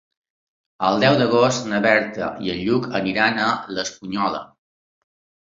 El 0.87 0.95
deu 1.03 1.17
d'agost 1.19 1.67
na 1.73 1.81
Berta 1.83 2.31
i 2.47 2.53
en 2.55 2.63
Lluc 2.63 2.89
aniran 3.01 3.39
a 3.45 3.53
l'Espunyola. 3.77 4.43